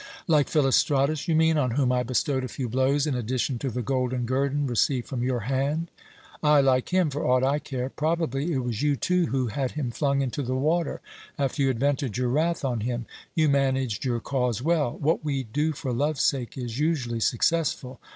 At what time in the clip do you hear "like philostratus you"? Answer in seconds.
0.27-1.35